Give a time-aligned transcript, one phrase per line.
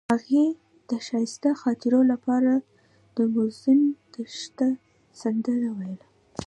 [0.11, 0.45] هغې
[0.89, 2.53] د ښایسته خاطرو لپاره
[3.15, 3.79] د موزون
[4.13, 4.69] دښته
[5.21, 6.07] سندره ویله.